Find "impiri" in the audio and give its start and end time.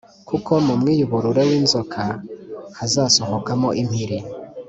3.81-4.17